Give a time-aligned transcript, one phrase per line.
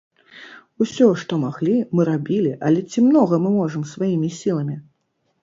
[0.85, 4.81] Усё, што маглі, мы рабілі, але ці многа мы можам сваімі сіламі?